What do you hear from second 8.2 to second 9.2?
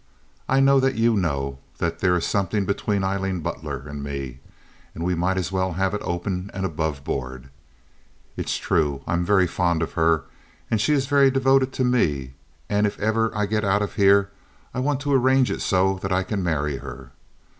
It's true I